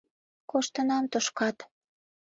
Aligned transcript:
—Коштынам 0.49 1.05
тушкат. 1.11 1.57